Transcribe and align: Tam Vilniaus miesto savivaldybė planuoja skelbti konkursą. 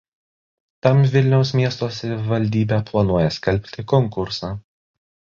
Tam 0.85 1.01
Vilniaus 1.15 1.51
miesto 1.59 1.89
savivaldybė 1.97 2.79
planuoja 2.87 3.27
skelbti 3.35 3.85
konkursą. 3.93 4.51